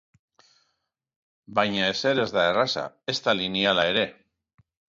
Baina 1.59 1.91
ezer 1.97 2.23
ez 2.25 2.27
da 2.39 2.47
erraza, 2.53 2.89
ezta 3.15 3.39
lineala 3.43 3.89
ere. 3.95 4.09